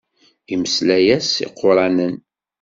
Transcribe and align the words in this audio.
Imeslay-as 0.53 1.31
iquṛanen. 1.47 2.13